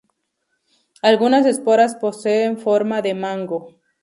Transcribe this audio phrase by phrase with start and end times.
[1.03, 3.79] Algunas esporas poseen forma de mango.